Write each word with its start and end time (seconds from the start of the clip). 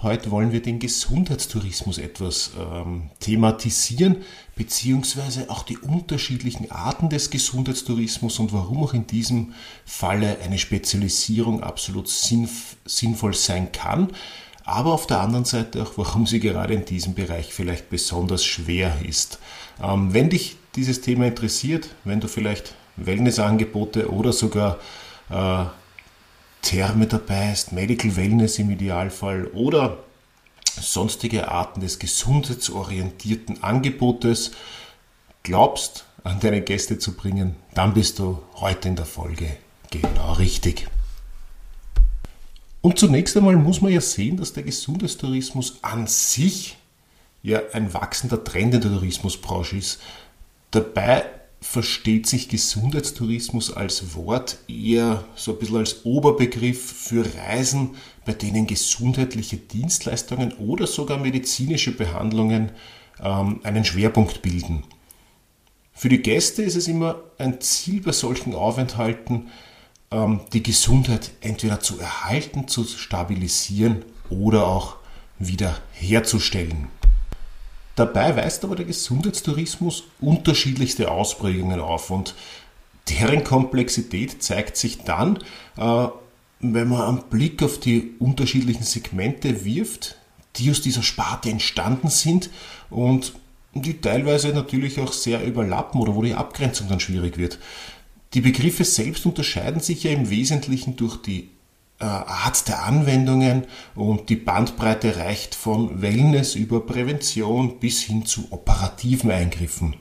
Heute 0.00 0.30
wollen 0.30 0.52
wir 0.52 0.62
den 0.62 0.78
Gesundheitstourismus 0.78 1.98
etwas 1.98 2.52
ähm, 2.56 3.10
thematisieren, 3.18 4.18
beziehungsweise 4.54 5.50
auch 5.50 5.64
die 5.64 5.76
unterschiedlichen 5.76 6.70
Arten 6.70 7.08
des 7.08 7.30
Gesundheitstourismus 7.30 8.38
und 8.38 8.52
warum 8.52 8.84
auch 8.84 8.94
in 8.94 9.08
diesem 9.08 9.54
Falle 9.84 10.38
eine 10.44 10.58
Spezialisierung 10.58 11.64
absolut 11.64 12.08
sinnf 12.08 12.76
sinnvoll 12.84 13.34
sein 13.34 13.72
kann, 13.72 14.12
aber 14.64 14.92
auf 14.92 15.08
der 15.08 15.20
anderen 15.20 15.44
Seite 15.44 15.82
auch, 15.82 15.92
warum 15.96 16.28
sie 16.28 16.38
gerade 16.38 16.74
in 16.74 16.84
diesem 16.84 17.14
Bereich 17.14 17.52
vielleicht 17.52 17.90
besonders 17.90 18.44
schwer 18.44 19.00
ist. 19.04 19.40
Ähm, 19.82 20.14
wenn 20.14 20.30
dich 20.30 20.56
dieses 20.76 21.00
Thema 21.00 21.26
interessiert, 21.26 21.88
wenn 22.04 22.20
du 22.20 22.28
vielleicht 22.28 22.72
Wellnessangebote 22.96 24.12
oder 24.12 24.32
sogar 24.32 24.78
äh, 25.28 25.64
Therme 26.68 27.06
dabei 27.06 27.50
ist, 27.50 27.72
Medical 27.72 28.14
Wellness 28.14 28.58
im 28.58 28.70
Idealfall 28.70 29.46
oder 29.54 30.04
sonstige 30.78 31.50
Arten 31.50 31.80
des 31.80 31.98
gesundheitsorientierten 31.98 33.62
Angebotes 33.62 34.50
glaubst, 35.44 36.04
an 36.24 36.40
deine 36.40 36.60
Gäste 36.60 36.98
zu 36.98 37.16
bringen, 37.16 37.56
dann 37.72 37.94
bist 37.94 38.18
du 38.18 38.42
heute 38.56 38.88
in 38.88 38.96
der 38.96 39.06
Folge 39.06 39.56
genau 39.90 40.34
richtig. 40.34 40.86
Und 42.82 42.98
zunächst 42.98 43.34
einmal 43.38 43.56
muss 43.56 43.80
man 43.80 43.90
ja 43.90 44.02
sehen, 44.02 44.36
dass 44.36 44.52
der 44.52 44.64
Gesundheitstourismus 44.64 45.78
an 45.80 46.06
sich 46.06 46.76
ja 47.42 47.62
ein 47.72 47.94
wachsender 47.94 48.44
Trend 48.44 48.74
in 48.74 48.82
der 48.82 48.92
Tourismusbranche 48.92 49.78
ist. 49.78 50.00
Dabei 50.70 51.24
versteht 51.60 52.26
sich 52.26 52.48
Gesundheitstourismus 52.48 53.72
als 53.72 54.14
Wort 54.14 54.58
eher 54.68 55.24
so 55.34 55.52
ein 55.52 55.58
bisschen 55.58 55.78
als 55.78 56.04
Oberbegriff 56.04 56.80
für 56.80 57.24
Reisen, 57.36 57.96
bei 58.24 58.32
denen 58.32 58.66
gesundheitliche 58.66 59.56
Dienstleistungen 59.56 60.52
oder 60.54 60.86
sogar 60.86 61.18
medizinische 61.18 61.96
Behandlungen 61.96 62.72
ähm, 63.20 63.60
einen 63.64 63.84
Schwerpunkt 63.84 64.42
bilden. 64.42 64.84
Für 65.92 66.08
die 66.08 66.22
Gäste 66.22 66.62
ist 66.62 66.76
es 66.76 66.86
immer 66.86 67.22
ein 67.38 67.60
Ziel 67.60 68.02
bei 68.02 68.12
solchen 68.12 68.54
Aufenthalten, 68.54 69.48
ähm, 70.12 70.40
die 70.52 70.62
Gesundheit 70.62 71.32
entweder 71.40 71.80
zu 71.80 71.98
erhalten, 71.98 72.68
zu 72.68 72.84
stabilisieren 72.84 74.04
oder 74.30 74.66
auch 74.66 74.96
wieder 75.40 75.76
herzustellen. 75.92 76.88
Dabei 77.98 78.36
weist 78.36 78.62
aber 78.62 78.76
der 78.76 78.84
Gesundheitstourismus 78.84 80.04
unterschiedlichste 80.20 81.10
Ausprägungen 81.10 81.80
auf 81.80 82.10
und 82.10 82.36
deren 83.08 83.42
Komplexität 83.42 84.40
zeigt 84.40 84.76
sich 84.76 84.98
dann, 85.02 85.40
äh, 85.76 86.06
wenn 86.60 86.88
man 86.88 87.02
einen 87.02 87.22
Blick 87.28 87.60
auf 87.60 87.80
die 87.80 88.14
unterschiedlichen 88.20 88.84
Segmente 88.84 89.64
wirft, 89.64 90.16
die 90.54 90.70
aus 90.70 90.80
dieser 90.80 91.02
Sparte 91.02 91.50
entstanden 91.50 92.08
sind 92.08 92.50
und 92.88 93.32
die 93.74 94.00
teilweise 94.00 94.50
natürlich 94.50 95.00
auch 95.00 95.12
sehr 95.12 95.44
überlappen 95.44 96.00
oder 96.00 96.14
wo 96.14 96.22
die 96.22 96.34
Abgrenzung 96.34 96.88
dann 96.88 97.00
schwierig 97.00 97.36
wird. 97.36 97.58
Die 98.32 98.42
Begriffe 98.42 98.84
selbst 98.84 99.26
unterscheiden 99.26 99.80
sich 99.80 100.04
ja 100.04 100.12
im 100.12 100.30
Wesentlichen 100.30 100.94
durch 100.94 101.16
die 101.16 101.50
Art 102.04 102.68
der 102.68 102.84
Anwendungen 102.84 103.66
und 103.94 104.28
die 104.28 104.36
Bandbreite 104.36 105.16
reicht 105.16 105.54
von 105.54 106.00
Wellness 106.00 106.54
über 106.54 106.86
Prävention 106.86 107.80
bis 107.80 108.02
hin 108.02 108.24
zu 108.24 108.46
operativen 108.50 109.30
Eingriffen. 109.30 109.94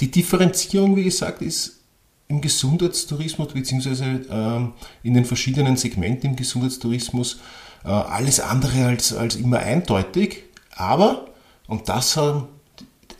Die 0.00 0.10
Differenzierung, 0.10 0.96
wie 0.96 1.04
gesagt, 1.04 1.42
ist 1.42 1.80
im 2.26 2.40
Gesundheitstourismus 2.40 3.52
bzw. 3.52 4.20
Ähm, 4.30 4.72
in 5.02 5.14
den 5.14 5.24
verschiedenen 5.24 5.76
Segmenten 5.76 6.30
im 6.30 6.36
Gesundheitstourismus 6.36 7.40
äh, 7.84 7.88
alles 7.88 8.40
andere 8.40 8.86
als, 8.86 9.12
als 9.12 9.36
immer 9.36 9.58
eindeutig, 9.58 10.44
aber, 10.74 11.26
und 11.66 11.88
das 11.88 12.16
haben 12.16 12.48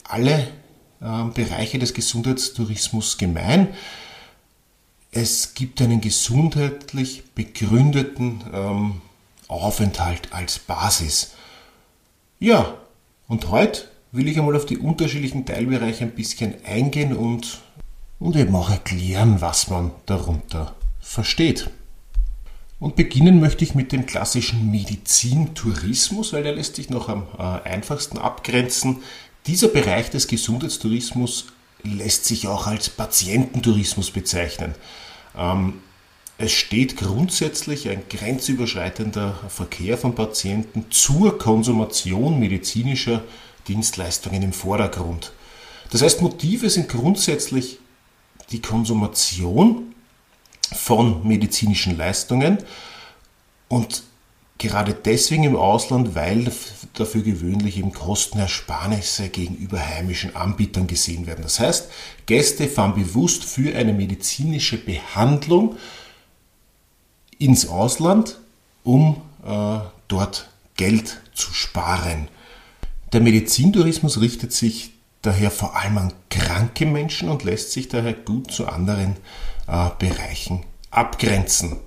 alle 0.05 0.49
ähm, 1.03 1.33
Bereiche 1.33 1.79
des 1.79 1.93
Gesundheitstourismus 1.93 3.19
gemein, 3.19 3.69
es 5.13 5.55
gibt 5.55 5.83
einen 5.83 6.01
gesundheitlich 6.01 7.25
begründeten 7.35 8.45
ähm, 8.53 9.01
Aufenthalt 9.49 10.33
als 10.33 10.59
Basis. 10.59 11.33
Ja, 12.39 12.75
und 13.27 13.51
heute 13.51 13.89
will 14.13 14.29
ich 14.29 14.39
einmal 14.39 14.57
auf 14.57 14.67
die 14.67 14.79
unterschiedlichen 14.79 15.45
Teilbereiche 15.45 16.05
ein 16.05 16.15
bisschen 16.15 16.55
eingehen 16.65 17.17
und, 17.17 17.61
und 18.19 18.37
eben 18.37 18.55
auch 18.55 18.71
erklären, 18.71 19.41
was 19.41 19.69
man 19.69 19.91
darunter 20.07 20.75
versteht. 21.01 21.71
Und 22.79 22.97
beginnen 22.97 23.41
möchte 23.41 23.65
ich 23.65 23.75
mit 23.75 23.93
dem 23.93 24.07
klassischen 24.07 24.71
Medizintourismus, 24.71 26.33
weil 26.33 26.45
der 26.45 26.55
lässt 26.55 26.77
sich 26.77 26.89
noch 26.89 27.09
am 27.09 27.27
äh, 27.37 27.43
einfachsten 27.69 28.17
abgrenzen. 28.17 29.03
Dieser 29.47 29.69
Bereich 29.69 30.11
des 30.11 30.29
Gesundheitstourismus 30.29 31.49
lässt 31.85 32.25
sich 32.25 32.49
auch 32.49 32.67
als 32.67 32.89
Patiententourismus 32.89 34.11
bezeichnen. 34.11 34.75
Ähm, 35.37 35.81
es 36.39 36.53
steht 36.53 36.97
grundsätzlich 36.97 37.89
ein 37.91 38.03
grenzüberschreitender 38.09 39.39
Verkehr 39.49 39.99
von 39.99 40.15
Patienten 40.15 40.87
zur 40.91 41.39
Konsumation 41.39 42.39
medizinischer 42.41 43.23
Dienstleistungen 43.69 44.43
im 44.43 44.55
Vordergrund. 44.55 45.33
Das 45.91 46.03
heißt, 46.03 46.23
Motive 46.23 46.71
sind 46.71 46.89
grundsätzlich 46.89 47.79
die 48.51 48.63
Konsumation 48.63 49.95
von 50.73 51.27
medizinischen 51.27 51.97
Leistungen 51.97 52.59
und 53.69 54.03
Gerade 54.61 54.93
deswegen 54.93 55.45
im 55.45 55.57
Ausland, 55.57 56.15
weil 56.15 56.53
dafür 56.93 57.23
gewöhnlich 57.23 57.79
eben 57.79 57.95
Kostenersparnisse 57.95 59.31
gegenüber 59.31 59.81
heimischen 59.81 60.37
Anbietern 60.37 60.87
gesehen 60.87 61.27
werden. 61.27 61.41
Das 61.45 61.61
heißt, 61.61 61.91
Gäste 62.27 62.69
fahren 62.69 62.95
bewusst 62.95 63.43
für 63.43 63.75
eine 63.75 63.95
medizinische 63.95 64.77
Behandlung 64.77 65.77
ins 67.39 67.69
Ausland, 67.69 68.39
um 68.85 69.23
äh, 69.47 69.79
dort 70.09 70.51
Geld 70.77 71.23
zu 71.33 71.55
sparen. 71.55 72.29
Der 73.15 73.23
Medizintourismus 73.23 74.21
richtet 74.21 74.53
sich 74.53 74.91
daher 75.23 75.51
vor 75.51 75.75
allem 75.75 75.97
an 75.97 76.13
kranke 76.29 76.85
Menschen 76.85 77.31
und 77.31 77.45
lässt 77.45 77.73
sich 77.73 77.89
daher 77.89 78.13
gut 78.13 78.53
zu 78.53 78.69
anderen 78.69 79.17
äh, 79.69 79.89
Bereichen 79.99 80.65
abgrenzen. 80.91 81.79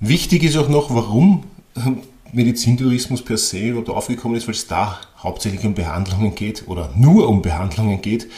Wichtig 0.00 0.42
ist 0.42 0.56
auch 0.56 0.70
noch, 0.70 0.88
warum 0.94 1.44
Medizintourismus 2.32 3.22
per 3.22 3.38
se 3.38 3.68
überhaupt 3.68 3.88
aufgekommen 3.88 4.36
ist, 4.36 4.46
weil 4.46 4.54
es 4.54 4.66
da 4.66 5.00
hauptsächlich 5.18 5.64
um 5.64 5.74
Behandlungen 5.74 6.34
geht 6.34 6.68
oder 6.68 6.92
nur 6.96 7.28
um 7.28 7.42
Behandlungen 7.42 8.02
geht, 8.02 8.28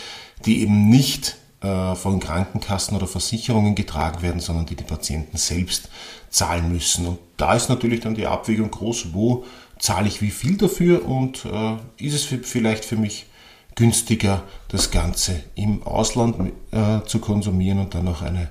die 0.45 0.63
eben 0.63 0.89
nicht 0.89 1.37
äh, 1.61 1.95
von 1.95 2.21
Krankenkassen 2.21 2.97
oder 2.97 3.07
Versicherungen 3.07 3.75
getragen 3.75 4.23
werden, 4.23 4.41
sondern 4.41 4.67
die 4.67 4.77
die 4.77 4.85
Patienten 4.85 5.37
selbst 5.37 5.89
zahlen 6.31 6.71
müssen. 6.71 7.07
Und 7.07 7.19
da 7.37 7.55
ist 7.55 7.69
natürlich 7.69 8.01
dann 8.01 8.15
die 8.15 8.27
Abwägung 8.27 8.71
groß, 8.71 9.13
wo 9.13 9.45
zahle 9.79 10.09
ich 10.09 10.21
wie 10.23 10.31
viel 10.31 10.57
dafür 10.57 11.07
und 11.07 11.45
äh, 11.45 11.77
ist 12.05 12.15
es 12.15 12.25
vielleicht 12.25 12.85
für 12.85 12.97
mich 12.97 13.27
günstiger, 13.75 14.43
das 14.69 14.91
Ganze 14.91 15.45
im 15.55 15.85
Ausland 15.85 16.53
äh, 16.73 17.07
zu 17.07 17.21
konsumieren 17.21 17.79
und 17.79 17.95
dann 17.95 18.05
noch 18.05 18.23
eine, 18.23 18.51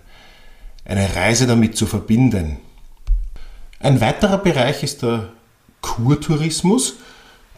eine 0.86 1.16
Reise 1.16 1.48
damit 1.48 1.78
zu 1.78 1.86
verbinden. 1.86 2.58
Ein 3.80 4.02
weiterer 4.02 4.40
Bereich 4.40 4.84
ist 4.84 5.04
der 5.04 5.30
Kurtourismus. 5.82 6.96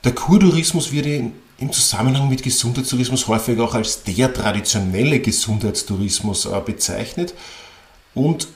Der 0.03 0.13
Kurtourismus 0.13 0.91
wird 0.91 1.05
im 1.05 1.71
Zusammenhang 1.71 2.29
mit 2.29 2.43
Gesundheitstourismus 2.43 3.27
häufig 3.27 3.59
auch 3.59 3.73
als 3.73 4.03
der 4.03 4.33
traditionelle 4.33 5.19
Gesundheitstourismus 5.19 6.45
äh, 6.45 6.61
bezeichnet 6.65 7.33
und 8.13 8.47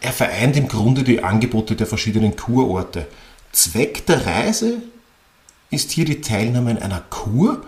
er 0.00 0.12
vereint 0.12 0.56
im 0.56 0.68
Grunde 0.68 1.04
die 1.04 1.22
Angebote 1.22 1.76
der 1.76 1.86
verschiedenen 1.86 2.36
Kurorte. 2.36 3.06
Zweck 3.52 4.06
der 4.06 4.26
Reise 4.26 4.82
ist 5.70 5.92
hier 5.92 6.04
die 6.04 6.20
Teilnahme 6.20 6.72
an 6.72 6.78
einer 6.78 7.00
Kur, 7.10 7.64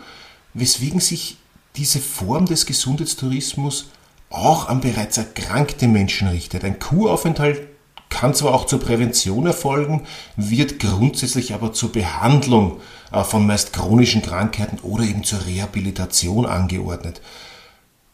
weswegen 0.55 1.01
sich 1.01 1.37
diese 1.77 2.01
Form 2.01 2.47
des 2.47 2.67
Gesundheitstourismus 2.67 3.91
auch 4.31 4.69
an 4.69 4.81
bereits 4.81 5.19
erkrankte 5.19 5.89
Menschen 5.89 6.29
richtet. 6.29 6.65
Ein 6.65 6.79
Kuraufenthalt 6.79 7.72
kann 8.13 8.35
zwar 8.35 8.55
auch 8.55 8.67
zur 8.67 8.79
Prävention 8.79 9.47
erfolgen, 9.47 10.03
wird 10.37 10.79
grundsätzlich 10.79 11.55
aber 11.55 11.73
zur 11.73 11.91
Behandlung 11.93 12.81
äh, 13.11 13.25
von 13.25 13.47
meist 13.47 13.73
chronischen 13.73 14.23
Krankheiten 14.23 14.79
oder 14.83 15.05
eben 15.05 15.25
zur 15.25 15.45
Rehabilitation 15.47 16.45
angeordnet. 16.45 17.23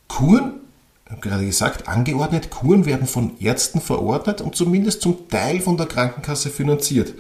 Kuren, 0.07 0.53
gerade 1.21 1.45
gesagt, 1.45 1.89
angeordnet, 1.89 2.51
Kuren 2.51 2.87
werden 2.87 3.09
von 3.09 3.33
Ärzten 3.41 3.81
verordnet 3.81 4.41
und 4.41 4.55
zumindest 4.55 5.03
zum 5.03 5.29
Teil 5.29 5.61
von 5.61 5.77
der 5.77 5.87
Krankenkasse 5.87 6.51
finanziert. 6.51 7.15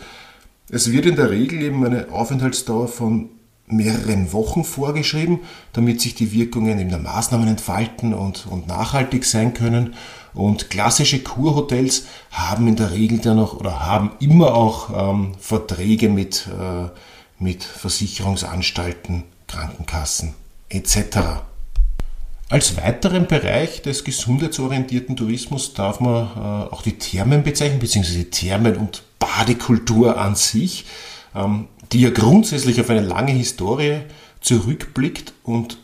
Es 0.70 0.92
wird 0.92 1.06
in 1.06 1.16
der 1.16 1.30
Regel 1.30 1.60
eben 1.60 1.84
eine 1.84 2.10
Aufenthaltsdauer 2.12 2.88
von 2.88 3.30
mehreren 3.66 4.32
Wochen 4.32 4.64
vorgeschrieben, 4.64 5.40
damit 5.72 6.00
sich 6.00 6.14
die 6.14 6.32
Wirkungen 6.32 6.78
in 6.78 6.88
der 6.88 6.98
Maßnahmen 6.98 7.48
entfalten 7.48 8.14
und, 8.14 8.46
und 8.46 8.66
nachhaltig 8.66 9.24
sein 9.24 9.52
können. 9.52 9.94
Und 10.38 10.70
klassische 10.70 11.18
Kurhotels 11.18 12.06
haben 12.30 12.68
in 12.68 12.76
der 12.76 12.92
Regel 12.92 13.18
dann 13.18 13.40
auch 13.40 13.54
oder 13.54 13.84
haben 13.84 14.12
immer 14.20 14.54
auch 14.54 15.10
ähm, 15.10 15.34
Verträge 15.40 16.08
mit, 16.08 16.46
äh, 16.46 16.88
mit 17.42 17.64
Versicherungsanstalten, 17.64 19.24
Krankenkassen 19.48 20.34
etc. 20.68 21.40
Als 22.50 22.76
weiteren 22.76 23.26
Bereich 23.26 23.82
des 23.82 24.04
gesundheitsorientierten 24.04 25.16
Tourismus 25.16 25.74
darf 25.74 25.98
man 25.98 26.28
äh, 26.36 26.72
auch 26.72 26.82
die 26.82 26.98
Thermen 26.98 27.42
bezeichnen, 27.42 27.80
beziehungsweise 27.80 28.30
Thermen 28.30 28.76
und 28.76 29.02
Badekultur 29.18 30.18
an 30.18 30.36
sich. 30.36 30.84
Ähm, 31.34 31.66
die 31.90 32.02
ja 32.02 32.10
grundsätzlich 32.10 32.80
auf 32.80 32.90
eine 32.90 33.00
lange 33.00 33.32
Historie 33.32 34.02
zurückblickt 34.40 35.32
und 35.42 35.78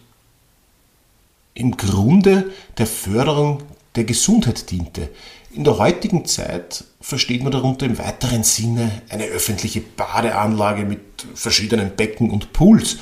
im 1.55 1.77
Grunde 1.77 2.53
der 2.79 2.87
Förderung 2.87 3.63
der 3.97 4.05
Gesundheit 4.05 4.71
diente. 4.71 5.11
In 5.53 5.65
der 5.65 5.79
heutigen 5.79 6.25
Zeit 6.25 6.85
versteht 7.01 7.43
man 7.43 7.53
darunter 7.53 7.87
im 7.87 7.99
weiteren 7.99 8.43
Sinne 8.43 9.03
eine 9.09 9.25
öffentliche 9.27 9.81
Badeanlage 9.81 10.85
mit 10.85 11.01
verschiedenen 11.35 11.95
Becken 11.95 12.31
und 12.31 12.53
Pools. 12.53 12.97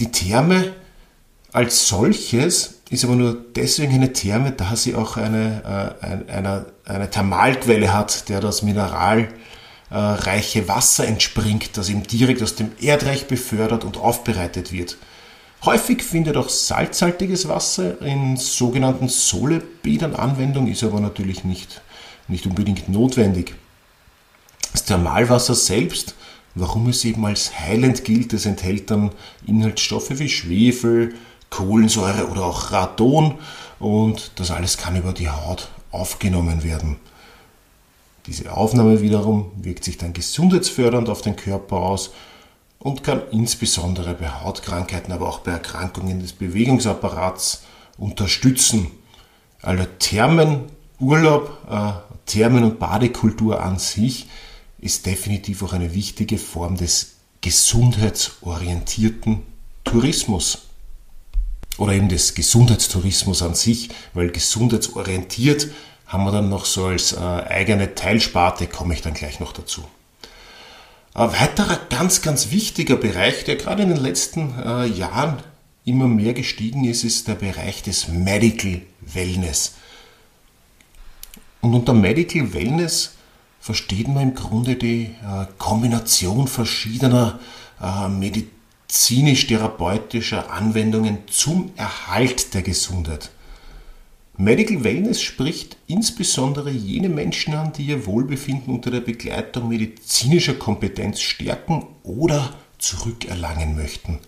Die 0.00 0.10
Therme 0.10 0.72
als 1.52 1.88
solches 1.88 2.80
ist 2.88 3.04
aber 3.04 3.16
nur 3.16 3.36
deswegen 3.54 3.94
eine 3.94 4.12
Therme, 4.12 4.52
da 4.52 4.74
sie 4.76 4.94
auch 4.94 5.18
eine, 5.18 5.96
äh, 6.00 6.32
eine, 6.32 6.66
eine 6.86 7.10
Thermalquelle 7.10 7.92
hat, 7.92 8.28
der 8.30 8.40
das 8.40 8.62
Mineral 8.62 9.28
äh, 9.90 10.68
Wasser 10.68 11.06
entspringt, 11.06 11.76
das 11.76 11.90
ihm 11.90 12.02
direkt 12.06 12.42
aus 12.42 12.54
dem 12.54 12.72
Erdreich 12.80 13.26
befördert 13.26 13.84
und 13.84 13.98
aufbereitet 13.98 14.72
wird. 14.72 14.96
Häufig 15.64 16.02
findet 16.02 16.36
auch 16.36 16.48
salzhaltiges 16.48 17.48
Wasser 17.48 18.02
in 18.02 18.36
sogenannten 18.36 19.08
Solebädern 19.08 20.16
Anwendung, 20.16 20.66
ist 20.66 20.82
aber 20.82 20.98
natürlich 20.98 21.44
nicht, 21.44 21.82
nicht 22.26 22.46
unbedingt 22.46 22.88
notwendig. 22.88 23.54
Das 24.72 24.84
Thermalwasser 24.84 25.54
selbst, 25.54 26.16
warum 26.56 26.88
es 26.88 27.04
eben 27.04 27.24
als 27.24 27.60
heilend 27.60 28.04
gilt, 28.04 28.32
es 28.32 28.44
enthält 28.44 28.90
dann 28.90 29.10
Inhaltsstoffe 29.46 30.18
wie 30.18 30.28
Schwefel, 30.28 31.14
Kohlensäure 31.50 32.28
oder 32.28 32.44
auch 32.44 32.72
Radon 32.72 33.38
und 33.78 34.32
das 34.36 34.50
alles 34.50 34.78
kann 34.78 34.96
über 34.96 35.12
die 35.12 35.28
Haut 35.28 35.68
aufgenommen 35.92 36.64
werden. 36.64 36.96
Diese 38.26 38.52
Aufnahme 38.52 39.00
wiederum 39.00 39.52
wirkt 39.56 39.84
sich 39.84 39.98
dann 39.98 40.12
gesundheitsfördernd 40.12 41.08
auf 41.08 41.22
den 41.22 41.36
Körper 41.36 41.76
aus 41.76 42.10
und 42.82 43.04
kann 43.04 43.22
insbesondere 43.30 44.14
bei 44.14 44.28
Hautkrankheiten, 44.28 45.12
aber 45.12 45.28
auch 45.28 45.40
bei 45.40 45.52
Erkrankungen 45.52 46.20
des 46.20 46.32
Bewegungsapparats 46.32 47.62
unterstützen. 47.96 48.90
Also 49.62 49.84
Thermen, 50.00 50.64
Urlaub, 50.98 51.58
äh, 51.70 51.92
Thermen- 52.26 52.64
und 52.64 52.80
Badekultur 52.80 53.62
an 53.62 53.78
sich 53.78 54.26
ist 54.78 55.06
definitiv 55.06 55.62
auch 55.62 55.72
eine 55.72 55.94
wichtige 55.94 56.38
Form 56.38 56.76
des 56.76 57.14
gesundheitsorientierten 57.40 59.42
Tourismus. 59.84 60.66
Oder 61.78 61.92
eben 61.92 62.08
des 62.08 62.34
Gesundheitstourismus 62.34 63.42
an 63.42 63.54
sich, 63.54 63.90
weil 64.12 64.30
gesundheitsorientiert 64.30 65.68
haben 66.06 66.24
wir 66.24 66.32
dann 66.32 66.48
noch 66.48 66.64
so 66.64 66.86
als 66.86 67.12
äh, 67.12 67.18
eigene 67.18 67.94
Teilsparte, 67.94 68.66
komme 68.66 68.94
ich 68.94 69.02
dann 69.02 69.14
gleich 69.14 69.38
noch 69.38 69.52
dazu. 69.52 69.84
Ein 71.14 71.32
weiterer 71.32 71.78
ganz, 71.90 72.22
ganz 72.22 72.50
wichtiger 72.50 72.96
Bereich, 72.96 73.44
der 73.44 73.56
gerade 73.56 73.82
in 73.82 73.90
den 73.90 74.02
letzten 74.02 74.58
äh, 74.58 74.86
Jahren 74.86 75.42
immer 75.84 76.08
mehr 76.08 76.32
gestiegen 76.32 76.84
ist, 76.84 77.04
ist 77.04 77.28
der 77.28 77.34
Bereich 77.34 77.82
des 77.82 78.08
Medical 78.08 78.80
Wellness. 79.00 79.74
Und 81.60 81.74
unter 81.74 81.92
Medical 81.92 82.54
Wellness 82.54 83.16
versteht 83.60 84.08
man 84.08 84.22
im 84.22 84.34
Grunde 84.34 84.76
die 84.76 85.14
äh, 85.22 85.44
Kombination 85.58 86.48
verschiedener 86.48 87.40
äh, 87.80 88.08
medizinisch-therapeutischer 88.08 90.50
Anwendungen 90.50 91.18
zum 91.28 91.72
Erhalt 91.76 92.54
der 92.54 92.62
Gesundheit. 92.62 93.30
Medical 94.38 94.82
Wellness 94.82 95.20
spricht 95.20 95.76
insbesondere 95.86 96.70
jene 96.70 97.10
Menschen 97.10 97.54
an, 97.54 97.72
die 97.74 97.84
ihr 97.86 98.06
Wohlbefinden 98.06 98.72
unter 98.72 98.90
der 98.90 99.00
Begleitung 99.00 99.68
medizinischer 99.68 100.54
Kompetenz 100.54 101.20
stärken 101.20 101.86
oder 102.02 102.54
zurückerlangen 102.78 103.76
möchten. 103.76 104.18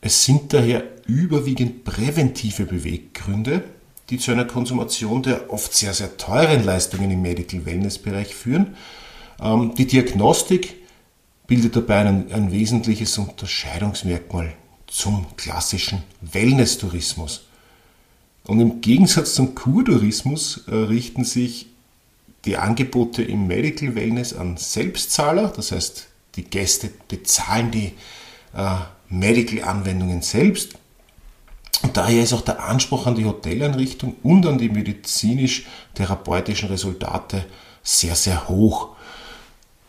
Es 0.00 0.24
sind 0.24 0.52
daher 0.52 0.84
überwiegend 1.06 1.84
präventive 1.84 2.66
Beweggründe, 2.66 3.64
die 4.10 4.18
zu 4.18 4.30
einer 4.30 4.44
Konsumation 4.44 5.22
der 5.22 5.52
oft 5.52 5.74
sehr, 5.74 5.94
sehr 5.94 6.16
teuren 6.16 6.64
Leistungen 6.64 7.10
im 7.10 7.22
Medical 7.22 7.64
Wellness 7.66 7.98
Bereich 7.98 8.34
führen. 8.34 8.76
Ähm, 9.40 9.74
die 9.76 9.86
Diagnostik 9.86 10.76
bildet 11.46 11.74
dabei 11.74 12.00
ein, 12.00 12.32
ein 12.32 12.52
wesentliches 12.52 13.18
Unterscheidungsmerkmal 13.18 14.52
zum 14.86 15.26
klassischen 15.36 16.02
Wellness-Tourismus. 16.20 17.46
Und 18.46 18.60
im 18.60 18.80
Gegensatz 18.80 19.34
zum 19.34 19.54
Kurtourismus 19.54 20.64
äh, 20.68 20.74
richten 20.74 21.24
sich 21.24 21.66
die 22.44 22.58
Angebote 22.58 23.22
im 23.22 23.46
Medical 23.46 23.94
Wellness 23.94 24.34
an 24.34 24.58
Selbstzahler, 24.58 25.48
das 25.48 25.72
heißt, 25.72 26.08
die 26.36 26.44
Gäste 26.44 26.90
bezahlen 27.08 27.70
die 27.70 27.92
äh, 28.54 28.76
Medical-Anwendungen 29.08 30.22
selbst. 30.22 30.74
Und 31.82 31.96
daher 31.96 32.22
ist 32.22 32.32
auch 32.32 32.42
der 32.42 32.62
Anspruch 32.62 33.06
an 33.06 33.14
die 33.14 33.24
Hoteleinrichtung 33.24 34.16
und 34.22 34.46
an 34.46 34.58
die 34.58 34.68
medizinisch-therapeutischen 34.68 36.68
Resultate 36.68 37.46
sehr, 37.82 38.14
sehr 38.14 38.48
hoch. 38.48 38.90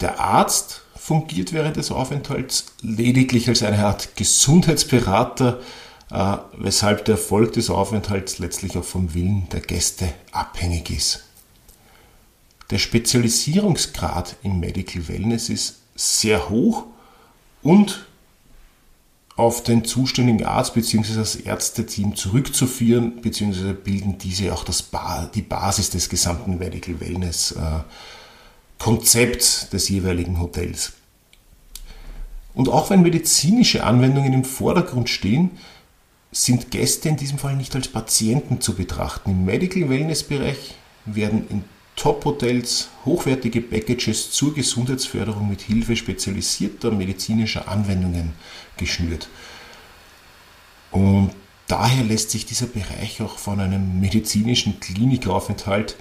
Der 0.01 0.19
Arzt 0.19 0.81
fungiert 0.95 1.53
während 1.53 1.77
des 1.77 1.91
Aufenthalts 1.91 2.65
lediglich 2.81 3.47
als 3.47 3.63
eine 3.63 3.85
Art 3.85 4.15
Gesundheitsberater, 4.15 5.59
weshalb 6.09 7.05
der 7.05 7.15
Erfolg 7.15 7.53
des 7.53 7.69
Aufenthalts 7.69 8.39
letztlich 8.39 8.77
auch 8.77 8.83
vom 8.83 9.13
Willen 9.13 9.49
der 9.49 9.61
Gäste 9.61 10.13
abhängig 10.31 10.91
ist. 10.91 11.25
Der 12.69 12.77
Spezialisierungsgrad 12.77 14.37
im 14.43 14.59
Medical 14.59 15.07
Wellness 15.07 15.49
ist 15.49 15.79
sehr 15.95 16.49
hoch 16.49 16.85
und 17.61 18.05
auf 19.35 19.63
den 19.63 19.83
zuständigen 19.83 20.45
Arzt 20.45 20.73
bzw. 20.73 21.15
das 21.15 21.35
Ärzteteam 21.35 22.15
zurückzuführen, 22.15 23.21
bzw. 23.21 23.73
bilden 23.73 24.17
diese 24.17 24.53
auch 24.53 24.63
das 24.63 24.81
ba 24.81 25.29
die 25.33 25.41
Basis 25.41 25.89
des 25.89 26.09
gesamten 26.09 26.57
Medical 26.57 26.99
Wellness 27.01 27.51
äh, 27.51 27.81
Konzepts 28.79 29.69
des 29.69 29.89
jeweiligen 29.89 30.39
Hotels. 30.39 30.93
Und 32.53 32.69
auch 32.69 32.89
wenn 32.89 33.01
medizinische 33.01 33.83
Anwendungen 33.83 34.31
im 34.31 34.45
Vordergrund 34.45 35.09
stehen, 35.09 35.51
sind 36.35 36.69
Gäste 36.69 37.07
in 37.07 37.15
diesem 37.15 37.37
Fall 37.37 37.55
nicht 37.55 37.73
als 37.75 37.87
Patienten 37.87 38.59
zu 38.59 38.75
betrachten. 38.75 39.31
Im 39.31 39.45
Medical 39.45 39.89
Wellness 39.89 40.23
Bereich 40.23 40.75
werden 41.05 41.47
in 41.49 41.63
Top-Hotels 41.95 42.89
hochwertige 43.05 43.61
Packages 43.61 44.31
zur 44.31 44.53
Gesundheitsförderung 44.53 45.49
mit 45.49 45.61
Hilfe 45.61 45.95
spezialisierter 45.95 46.91
medizinischer 46.91 47.69
Anwendungen 47.69 48.33
geschnürt. 48.75 49.29
Und 50.91 51.31
daher 51.67 52.03
lässt 52.03 52.31
sich 52.31 52.45
dieser 52.45 52.67
Bereich 52.67 53.21
auch 53.21 53.37
von 53.37 53.61
einem 53.61 54.01
medizinischen 54.01 54.81
Klinikaufenthalt 54.81 55.95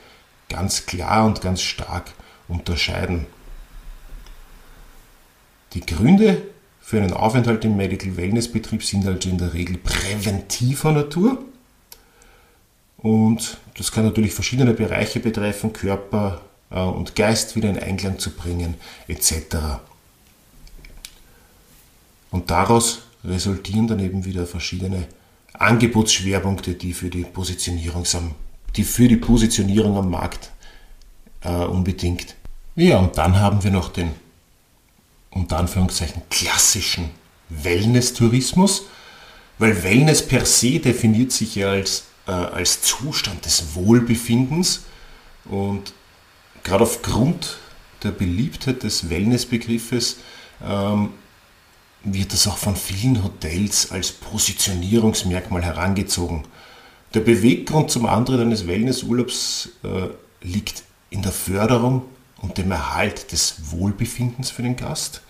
ganz 0.49 0.87
klar 0.87 1.26
und 1.26 1.43
ganz 1.43 1.62
stark 1.62 2.12
unterscheiden. 2.49 3.26
Die 5.75 5.87
Gründe 5.87 6.43
für 6.87 6.99
einen 6.99 7.14
Aufenthalt 7.14 7.64
im 7.64 7.79
Medical 7.79 8.14
Wellness 8.19 8.53
Betrieb 8.53 8.85
sind 8.85 9.07
also 9.07 9.31
in 9.31 9.38
der 9.38 9.55
Regel 9.55 9.79
präventiver 9.79 10.93
Natur. 10.93 11.43
Und 12.99 13.57
das 13.79 13.91
kann 13.91 14.05
natürlich 14.05 14.35
verschiedene 14.35 14.75
Bereiche 14.75 15.19
betreffen, 15.19 15.73
Körper 15.73 16.43
äh, 16.71 16.81
und 16.81 17.17
Geist 17.17 17.57
wieder 17.57 17.71
in 17.71 17.79
Einklang 17.79 18.19
zu 18.19 18.33
bringen, 18.33 18.75
etc. 19.09 19.57
Und 22.31 22.50
daraus 22.50 23.05
resultieren 23.25 23.87
dann 23.87 24.00
eben 24.00 24.26
wieder 24.26 24.47
verschiedene 24.47 25.07
Angebotsschwerpunkte, 25.55 26.75
die 26.75 26.93
für 26.93 27.09
die 27.09 27.25
Positionierung 27.25 28.05
am, 28.12 28.35
die 28.76 28.85
für 28.85 29.09
die 29.09 29.17
Positionierung 29.17 29.97
am 29.97 30.11
Markt 30.11 30.50
äh, 31.41 31.49
unbedingt. 31.49 32.37
Ja, 32.76 32.99
und 32.99 33.17
dann 33.17 33.41
haben 33.41 33.64
wir 33.64 33.71
noch 33.71 33.88
den 33.91 34.24
unter 35.35 35.59
Anführungszeichen 35.59 36.23
klassischen 36.31 37.11
Wellness-Tourismus, 37.50 38.85
weil 39.59 39.83
Wellness 39.83 40.26
per 40.26 40.47
se 40.47 40.79
definiert 40.79 41.33
sich 41.33 41.57
ja 41.57 41.71
als, 41.71 42.05
äh, 42.26 42.33
als 42.33 42.83
Zustand 42.83 43.45
des 43.45 43.75
Wohlbefindens 43.75 44.85
und 45.45 45.93
gerade 46.62 46.85
aufgrund 46.85 47.59
der 48.03 48.12
Beliebtheit 48.12 48.83
des 48.83 49.11
Wellness-Begriffes 49.11 50.19
ähm, 50.64 51.11
wird 52.05 52.33
das 52.33 52.47
auch 52.47 52.59
von 52.59 52.76
vielen 52.76 53.23
Hotels 53.25 53.91
als 53.91 54.12
Positionierungsmerkmal 54.12 55.62
herangezogen. 55.62 56.45
Der 57.14 57.21
Beweggrund 57.21 57.91
zum 57.91 58.07
Antritt 58.07 58.41
eines 58.41 58.67
Wellnessurlaubs 58.67 59.71
äh, 59.83 60.09
liegt 60.47 60.83
in 61.11 61.23
der 61.23 61.33
Förderung 61.33 62.03
und 62.45 62.59
dem 62.59 62.71
Erhalt 62.71 63.33
des 63.33 63.71
Wohlbefindens 63.71 64.51
für 64.51 64.63
den 64.63 64.77
Gast. 64.77 65.23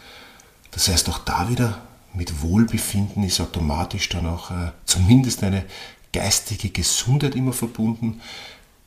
Das 0.72 0.88
heißt, 0.88 1.08
auch 1.08 1.20
da 1.20 1.48
wieder 1.48 1.80
mit 2.12 2.42
Wohlbefinden 2.42 3.22
ist 3.22 3.40
automatisch 3.40 4.08
dann 4.08 4.26
auch 4.26 4.50
äh, 4.50 4.72
zumindest 4.84 5.44
eine 5.44 5.64
geistige 6.12 6.70
Gesundheit 6.70 7.36
immer 7.36 7.52
verbunden. 7.52 8.20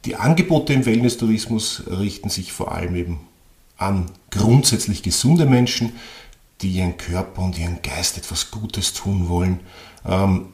Die 0.06 0.16
Angebote 0.16 0.74
im 0.74 0.86
Wellness-Tourismus 0.86 1.84
richten 1.88 2.30
sich 2.30 2.52
vor 2.52 2.74
allem 2.74 2.96
eben 2.96 3.20
an 3.78 4.12
grundsätzlich 4.30 5.04
gesunde 5.04 5.46
Menschen, 5.46 5.94
die 6.62 6.70
ihren 6.70 6.98
Körper 6.98 7.42
und 7.42 7.58
ihren 7.58 7.82
Geist 7.82 8.18
etwas 8.18 8.52
Gutes 8.52 8.94
tun 8.94 9.30
wollen 9.30 9.62
ähm, 10.06 10.48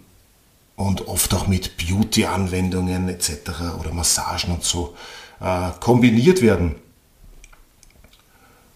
und 0.75 1.08
oft 1.08 1.34
auch 1.34 1.48
mit 1.48 1.77
Beauty-Anwendungen 1.77 3.10
etc. 3.10 3.32
oder 3.80 3.94
Massagen 3.94 4.53
und 4.53 4.63
so 4.63 4.96
äh, 5.39 5.72
kombiniert 5.80 6.42
werden. 6.42 6.75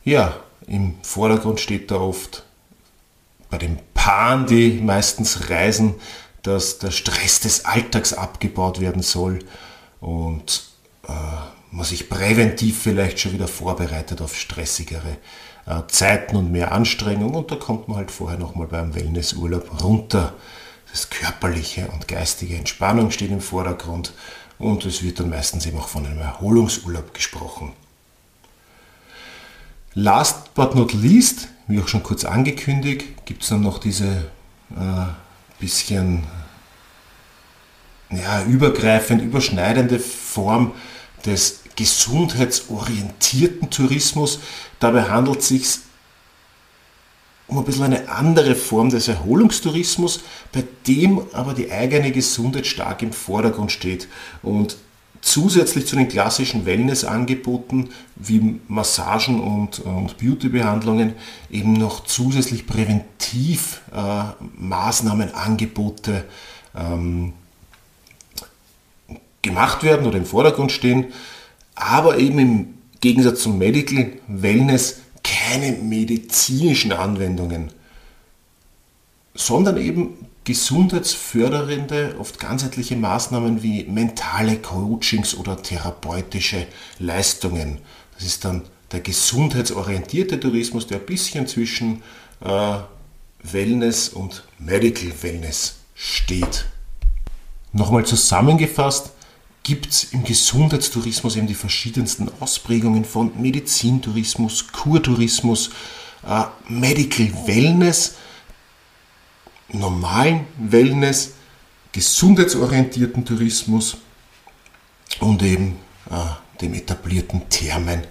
Ja, 0.07 0.39
im 0.67 0.95
Vordergrund 1.01 1.59
steht 1.59 1.91
da 1.91 1.95
oft 1.97 2.45
bei 3.49 3.57
den 3.57 3.77
Paaren, 3.93 4.45
die 4.45 4.79
meistens 4.81 5.49
reisen, 5.49 5.95
dass 6.43 6.79
der 6.79 6.91
Stress 6.91 7.41
des 7.41 7.65
Alltags 7.65 8.13
abgebaut 8.13 8.79
werden 8.79 9.01
soll 9.01 9.39
und 9.99 10.63
äh, 11.09 11.11
man 11.71 11.83
sich 11.83 12.07
präventiv 12.07 12.81
vielleicht 12.81 13.19
schon 13.19 13.33
wieder 13.33 13.49
vorbereitet 13.49 14.21
auf 14.21 14.37
stressigere 14.37 15.17
äh, 15.65 15.81
Zeiten 15.89 16.37
und 16.37 16.53
mehr 16.53 16.71
Anstrengung 16.71 17.35
und 17.35 17.51
da 17.51 17.57
kommt 17.57 17.89
man 17.89 17.97
halt 17.97 18.11
vorher 18.11 18.39
nochmal 18.39 18.67
beim 18.67 18.95
Wellnessurlaub 18.95 19.83
runter. 19.83 20.35
Das 20.89 21.09
körperliche 21.09 21.89
und 21.89 22.07
geistige 22.07 22.55
Entspannung 22.55 23.11
steht 23.11 23.31
im 23.31 23.41
Vordergrund 23.41 24.13
und 24.57 24.85
es 24.85 25.03
wird 25.03 25.19
dann 25.19 25.31
meistens 25.31 25.65
eben 25.65 25.77
auch 25.77 25.89
von 25.89 26.05
einem 26.05 26.21
Erholungsurlaub 26.21 27.13
gesprochen. 27.13 27.73
Last 29.93 30.53
but 30.53 30.75
not 30.75 30.93
least, 30.93 31.47
wie 31.67 31.79
auch 31.79 31.87
schon 31.87 32.03
kurz 32.03 32.23
angekündigt, 32.25 33.25
gibt 33.25 33.43
es 33.43 33.49
dann 33.49 33.61
noch 33.61 33.79
diese 33.79 34.29
äh, 34.71 35.05
bisschen 35.59 36.23
ja, 38.09 38.43
übergreifend, 38.43 39.21
überschneidende 39.21 39.99
Form 39.99 40.71
des 41.25 41.61
gesundheitsorientierten 41.75 43.69
Tourismus. 43.69 44.39
Dabei 44.79 45.03
handelt 45.03 45.39
es 45.39 45.47
sich 45.49 45.79
um 47.47 47.57
ein 47.57 47.63
bisschen 47.63 47.83
eine 47.83 48.09
andere 48.09 48.55
Form 48.55 48.89
des 48.89 49.07
Erholungstourismus, 49.07 50.21
bei 50.51 50.65
dem 50.85 51.21
aber 51.31 51.53
die 51.53 51.71
eigene 51.71 52.11
Gesundheit 52.11 52.67
stark 52.67 53.01
im 53.03 53.13
Vordergrund 53.13 53.71
steht. 53.71 54.09
Und 54.43 54.77
zusätzlich 55.27 55.85
zu 55.85 55.97
den 55.97 56.07
klassischen 56.07 56.65
Wellnessangeboten 56.65 57.89
wie 58.15 58.59
Massagen 58.69 59.41
und, 59.41 59.79
und 59.79 60.17
Beautybehandlungen 60.17 61.15
eben 61.51 61.73
noch 61.73 62.05
zusätzlich 62.05 62.65
präventiv 62.65 63.81
äh, 63.93 64.23
Maßnahmen, 64.57 65.33
Angebote 65.33 66.23
ähm, 66.73 67.33
gemacht 69.41 69.83
werden 69.83 70.07
oder 70.07 70.17
im 70.17 70.25
Vordergrund 70.25 70.71
stehen, 70.71 71.07
aber 71.75 72.17
eben 72.17 72.39
im 72.39 72.67
Gegensatz 73.01 73.41
zum 73.41 73.57
Medical 73.57 74.13
Wellness 74.27 75.01
keine 75.23 75.73
medizinischen 75.73 76.93
Anwendungen, 76.93 77.71
sondern 79.35 79.75
eben 79.75 80.13
gesundheitsfördernde, 80.47 82.15
oft 82.19 82.39
ganzheitliche 82.39 82.95
Maßnahmen 82.95 83.63
wie 83.63 83.83
mentale 83.83 84.59
Coachings 84.59 85.35
oder 85.35 85.61
therapeutische 85.61 86.67
Leistungen. 86.99 87.79
Das 88.15 88.23
ist 88.23 88.45
dann 88.45 88.61
der 88.93 89.01
gesundheitsorientierte 89.01 90.39
Tourismus, 90.39 90.87
der 90.87 90.99
ein 90.99 91.05
bisschen 91.05 91.47
zwischen 91.47 92.01
äh, 92.39 92.77
Wellness 93.43 94.07
und 94.07 94.45
Medical 94.57 95.11
Wellness 95.21 95.79
steht. 95.95 96.67
Nochmal 97.73 98.05
zusammengefasst, 98.05 99.11
gibt 99.63 99.87
es 99.87 100.13
im 100.13 100.23
Gesundheitstourismus 100.23 101.35
eben 101.35 101.47
die 101.47 101.55
verschiedensten 101.55 102.31
Ausprägungen 102.39 103.03
von 103.03 103.33
Medizintourismus, 103.41 104.71
Kurtourismus, 104.71 105.71
äh, 106.25 106.43
Medical 106.69 107.33
Wellness, 107.47 108.15
normalen 109.69 110.45
Wellness, 110.57 111.33
gesundheitsorientierten 111.91 113.25
Tourismus 113.25 113.97
und 115.19 115.41
eben 115.41 115.77
äh, 116.09 116.59
dem 116.61 116.73
etablierten 116.73 117.49
Thermen- 117.49 118.05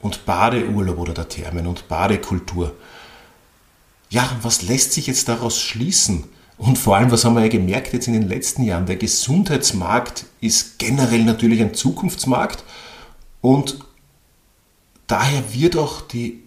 und 0.00 0.24
Badeurlaub 0.24 0.98
oder 0.98 1.14
der 1.14 1.28
Thermen- 1.28 1.66
und 1.66 1.88
Badekultur. 1.88 2.74
Ja, 4.08 4.36
was 4.42 4.62
lässt 4.62 4.92
sich 4.92 5.06
jetzt 5.06 5.28
daraus 5.28 5.60
schließen? 5.60 6.24
Und 6.58 6.78
vor 6.78 6.96
allem, 6.96 7.10
was 7.10 7.24
haben 7.24 7.34
wir 7.34 7.42
ja 7.42 7.48
gemerkt 7.48 7.92
jetzt 7.92 8.06
in 8.06 8.12
den 8.12 8.28
letzten 8.28 8.64
Jahren? 8.64 8.86
Der 8.86 8.96
Gesundheitsmarkt 8.96 10.26
ist 10.40 10.78
generell 10.78 11.24
natürlich 11.24 11.60
ein 11.60 11.74
Zukunftsmarkt 11.74 12.64
und 13.40 13.78
daher 15.06 15.54
wird 15.54 15.76
auch 15.76 16.02
die 16.02 16.39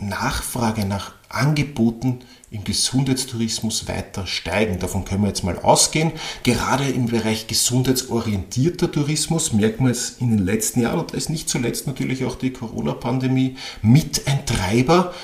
Nachfrage 0.00 0.84
nach 0.84 1.12
Angeboten 1.28 2.20
im 2.50 2.64
Gesundheitstourismus 2.64 3.86
weiter 3.86 4.26
steigen. 4.26 4.80
Davon 4.80 5.04
können 5.04 5.22
wir 5.22 5.28
jetzt 5.28 5.44
mal 5.44 5.58
ausgehen. 5.58 6.12
Gerade 6.42 6.88
im 6.88 7.06
Bereich 7.06 7.46
gesundheitsorientierter 7.46 8.90
Tourismus 8.90 9.52
merken 9.52 9.84
wir 9.84 9.92
es 9.92 10.16
in 10.18 10.30
den 10.30 10.44
letzten 10.44 10.80
Jahren 10.80 10.98
und 10.98 11.12
da 11.12 11.16
ist 11.16 11.30
nicht 11.30 11.48
zuletzt 11.48 11.86
natürlich 11.86 12.24
auch 12.24 12.34
die 12.34 12.52
Corona-Pandemie 12.52 13.56
mit 13.82 14.26
ein 14.26 14.44
Treiber. 14.46 15.14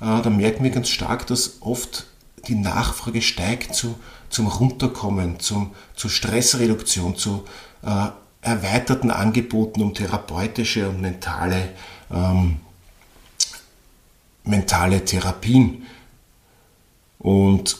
Äh, 0.00 0.20
da 0.20 0.28
merken 0.28 0.64
wir 0.64 0.70
ganz 0.70 0.90
stark, 0.90 1.26
dass 1.26 1.58
oft 1.60 2.06
die 2.48 2.54
Nachfrage 2.54 3.22
steigt 3.22 3.74
zu, 3.74 3.94
zum 4.28 4.46
Runterkommen, 4.48 5.40
zum, 5.40 5.70
zu 5.96 6.10
Stressreduktion, 6.10 7.16
zu 7.16 7.44
äh, 7.82 8.08
erweiterten 8.42 9.10
Angeboten 9.10 9.80
um 9.80 9.94
therapeutische 9.94 10.88
und 10.90 11.00
mentale, 11.00 11.70
ähm, 12.12 12.60
mentale 14.44 15.04
Therapien. 15.04 15.82
Und 17.18 17.78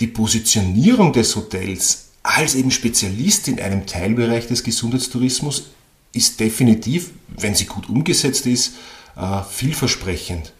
die 0.00 0.06
Positionierung 0.06 1.12
des 1.12 1.34
Hotels 1.36 2.08
als 2.22 2.54
eben 2.54 2.70
Spezialist 2.70 3.48
in 3.48 3.60
einem 3.60 3.86
Teilbereich 3.86 4.46
des 4.46 4.62
Gesundheitstourismus 4.62 5.70
ist 6.12 6.40
definitiv, 6.40 7.10
wenn 7.28 7.54
sie 7.54 7.66
gut 7.66 7.88
umgesetzt 7.88 8.46
ist, 8.46 8.74
äh, 9.16 9.42
vielversprechend. 9.42 10.52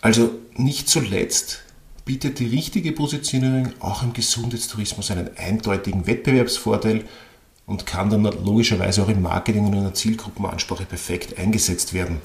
Also 0.00 0.30
nicht 0.54 0.88
zuletzt 0.88 1.62
bietet 2.04 2.38
die 2.38 2.46
richtige 2.46 2.92
Positionierung 2.92 3.72
auch 3.80 4.02
im 4.02 4.12
Gesundheitstourismus 4.12 5.10
einen 5.10 5.36
eindeutigen 5.36 6.06
Wettbewerbsvorteil 6.06 7.04
und 7.68 7.84
kann 7.86 8.10
dann 8.10 8.24
logischerweise 8.24 9.02
auch 9.02 9.08
im 9.08 9.22
Marketing 9.22 9.66
und 9.66 9.74
in 9.74 9.82
der 9.82 9.94
Zielgruppenansprache 9.94 10.86
perfekt 10.86 11.38
eingesetzt 11.38 11.92
werden. 11.92 12.20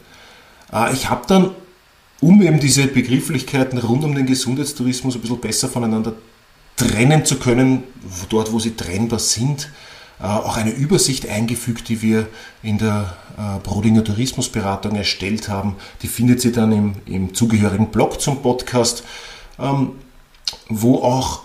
Äh, 0.71 0.93
ich 0.93 1.09
habe 1.09 1.25
dann, 1.27 1.51
um 2.21 2.41
eben 2.41 2.59
diese 2.59 2.87
Begrifflichkeiten 2.87 3.77
rund 3.77 4.03
um 4.05 4.15
den 4.15 4.25
Gesundheitstourismus 4.25 5.15
ein 5.15 5.21
bisschen 5.21 5.41
besser 5.41 5.67
voneinander 5.67 6.13
trennen 6.77 7.25
zu 7.25 7.37
können, 7.37 7.83
dort 8.29 8.51
wo 8.53 8.59
sie 8.59 8.75
trennbar 8.75 9.19
sind, 9.19 9.69
äh, 10.21 10.23
auch 10.23 10.55
eine 10.55 10.71
Übersicht 10.71 11.27
eingefügt, 11.27 11.89
die 11.89 12.01
wir 12.01 12.27
in 12.63 12.77
der 12.77 13.13
äh, 13.37 13.59
Brodinger 13.59 14.05
Tourismusberatung 14.05 14.95
erstellt 14.95 15.49
haben. 15.49 15.75
Die 16.01 16.07
findet 16.07 16.43
ihr 16.45 16.53
dann 16.53 16.71
im, 16.71 16.93
im 17.05 17.33
zugehörigen 17.33 17.87
Blog 17.87 18.21
zum 18.21 18.41
Podcast, 18.41 19.03
ähm, 19.59 19.91
wo 20.69 20.99
auch 20.99 21.41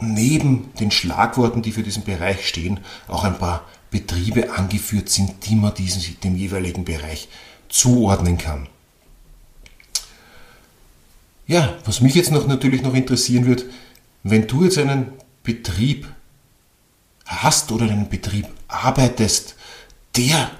neben 0.00 0.72
den 0.80 0.90
Schlagworten, 0.90 1.62
die 1.62 1.72
für 1.72 1.82
diesen 1.82 2.04
Bereich 2.04 2.48
stehen, 2.48 2.80
auch 3.08 3.24
ein 3.24 3.38
paar 3.38 3.64
Betriebe 3.90 4.52
angeführt 4.52 5.08
sind, 5.08 5.46
die 5.46 5.54
man 5.54 5.74
diesem, 5.74 6.02
dem 6.20 6.36
jeweiligen 6.36 6.84
Bereich 6.84 7.28
zuordnen 7.68 8.38
kann. 8.38 8.68
Ja, 11.46 11.76
was 11.84 12.00
mich 12.00 12.14
jetzt 12.14 12.32
noch 12.32 12.46
natürlich 12.46 12.82
noch 12.82 12.94
interessieren 12.94 13.46
wird, 13.46 13.66
wenn 14.22 14.46
du 14.46 14.64
jetzt 14.64 14.78
einen 14.78 15.12
Betrieb 15.42 16.08
hast 17.26 17.70
oder 17.70 17.84
in 17.84 17.92
einem 17.92 18.08
Betrieb 18.08 18.48
arbeitest, 18.66 19.56
der 20.16 20.50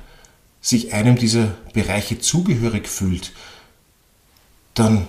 sich 0.60 0.92
einem 0.92 1.16
dieser 1.16 1.54
Bereiche 1.72 2.18
zugehörig 2.18 2.88
fühlt, 2.88 3.32
dann 4.74 5.08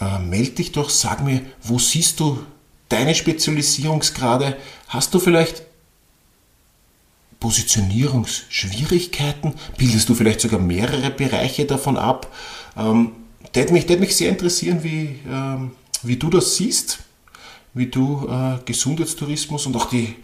äh, 0.00 0.18
melde 0.18 0.52
dich 0.52 0.72
doch, 0.72 0.90
sag 0.90 1.22
mir, 1.22 1.42
wo 1.62 1.78
siehst 1.78 2.20
du 2.20 2.44
deine 2.90 3.14
Spezialisierungsgrade? 3.14 4.58
Hast 4.88 5.14
du 5.14 5.18
vielleicht 5.18 5.62
Positionierungsschwierigkeiten? 7.40 9.54
Bildest 9.78 10.10
du 10.10 10.14
vielleicht 10.14 10.42
sogar 10.42 10.60
mehrere 10.60 11.10
Bereiche 11.10 11.64
davon 11.64 11.96
ab? 11.96 12.30
Ähm, 12.76 13.12
das 13.52 13.70
mich, 13.70 13.88
mich 13.88 14.14
sehr 14.14 14.28
interessieren, 14.28 14.84
wie, 14.84 15.20
ähm, 15.28 15.70
wie 16.02 16.16
du 16.16 16.28
das 16.28 16.56
siehst, 16.56 16.98
wie 17.72 17.86
du 17.86 18.28
äh, 18.28 18.58
Gesundheitstourismus 18.64 19.64
und 19.66 19.76
auch 19.76 19.86
die, 19.86 20.16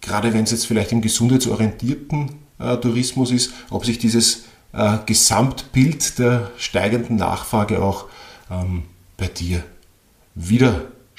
gerade 0.00 0.34
wenn 0.34 0.42
es 0.44 0.50
jetzt 0.50 0.66
vielleicht 0.66 0.92
im 0.92 1.00
gesundheitsorientierten 1.00 2.32
äh, 2.58 2.76
Tourismus 2.76 3.30
ist, 3.30 3.52
ob 3.70 3.86
sich 3.86 3.98
dieses 3.98 4.42
äh, 4.72 4.98
Gesamtbild 5.06 6.18
der 6.18 6.50
steigenden 6.56 7.14
Nachfrage 7.16 7.82
auch 7.82 8.06
ähm, 8.50 8.84
bei 9.16 9.28
dir 9.28 9.62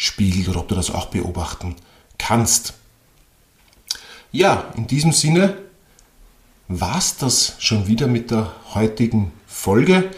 widerspiegelt 0.04 0.50
oder 0.50 0.60
ob 0.60 0.68
du 0.68 0.76
das 0.76 0.92
auch 0.92 1.08
beobachten 1.08 1.76
kannst. 2.18 2.74
Ja, 4.32 4.72
in 4.76 4.88
diesem 4.88 5.12
Sinne 5.12 5.58
war 6.68 6.98
es 6.98 7.18
das 7.18 7.56
schon 7.60 7.88
wieder 7.88 8.08
mit 8.08 8.32
der 8.32 8.52
heutigen 8.74 9.32
Folge. 9.48 10.10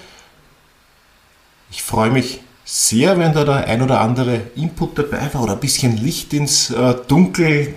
Ich 1.69 1.83
freue 1.83 2.11
mich 2.11 2.41
sehr, 2.63 3.19
wenn 3.19 3.33
da 3.33 3.43
der 3.43 3.67
ein 3.67 3.81
oder 3.81 4.01
andere 4.01 4.41
Input 4.55 4.97
dabei 4.97 5.31
war 5.33 5.43
oder 5.43 5.53
ein 5.53 5.59
bisschen 5.59 5.97
Licht 5.97 6.33
ins 6.33 6.71
äh, 6.71 6.95
Dunkel 7.07 7.75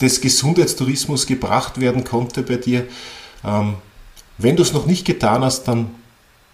des 0.00 0.20
Gesundheitstourismus 0.20 1.26
gebracht 1.26 1.80
werden 1.80 2.04
konnte 2.04 2.42
bei 2.42 2.56
dir. 2.56 2.86
Ähm, 3.44 3.76
wenn 4.36 4.56
du 4.56 4.62
es 4.62 4.74
noch 4.74 4.86
nicht 4.86 5.06
getan 5.06 5.42
hast, 5.42 5.64
dann 5.64 5.94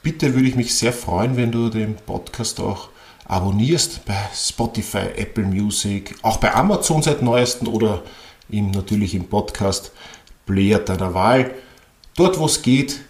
bitte 0.03 0.35
würde 0.35 0.49
ich 0.49 0.55
mich 0.55 0.77
sehr 0.77 0.93
freuen, 0.93 1.37
wenn 1.37 1.51
du 1.51 1.71
den 1.71 1.97
Podcast 1.97 2.61
auch 2.61 2.91
abonnierst 3.27 4.05
bei 4.05 4.17
Spotify, 4.35 5.09
Apple 5.17 5.45
Music, 5.45 6.15
auch 6.23 6.39
bei 6.39 6.53
Amazon 6.55 7.03
seit 7.03 7.23
neuestem 7.23 7.69
oder 7.69 8.03
im, 8.51 8.71
natürlich 8.71 9.15
im 9.15 9.29
Podcast 9.29 9.93
Player 10.47 10.79
deiner 10.79 11.15
Wahl. 11.15 11.53
Dort, 12.17 12.39
wo 12.39 12.47
es 12.47 12.63
geht, 12.63 13.01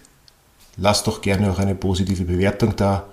lass 0.77 1.03
doch 1.03 1.21
gerne 1.21 1.51
auch 1.51 1.59
eine 1.59 1.75
positive 1.75 2.25
Bewertung 2.25 2.75
da. 2.75 3.07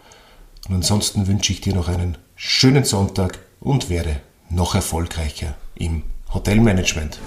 Und 0.69 0.75
ansonsten 0.77 1.27
wünsche 1.27 1.53
ich 1.53 1.61
dir 1.61 1.75
noch 1.75 1.89
einen 1.89 2.17
schönen 2.37 2.85
Sonntag 2.85 3.39
und 3.61 3.91
werde 3.91 4.21
noch 4.49 4.75
erfolgreicher 4.75 5.55
im 5.75 6.03
Hotelmanagement. 6.33 7.19